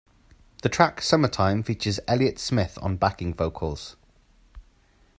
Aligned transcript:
The 0.63 0.67
track 0.69 0.99
"Summertime" 1.03 1.61
features 1.61 1.99
Elliott 2.07 2.39
Smith 2.39 2.79
on 2.81 2.97
backing 2.97 3.35
vocals. 3.35 3.97